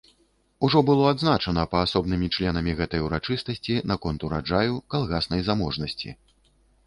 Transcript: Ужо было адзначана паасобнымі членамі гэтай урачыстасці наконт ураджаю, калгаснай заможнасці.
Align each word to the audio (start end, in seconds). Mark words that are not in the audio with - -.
Ужо 0.67 0.79
было 0.85 1.03
адзначана 1.15 1.65
паасобнымі 1.73 2.29
членамі 2.37 2.73
гэтай 2.79 3.03
урачыстасці 3.09 3.75
наконт 3.91 4.19
ураджаю, 4.29 4.73
калгаснай 4.95 5.41
заможнасці. 5.51 6.09